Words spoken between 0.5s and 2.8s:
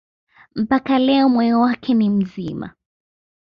Mpaka leo moyo wake ni mzima.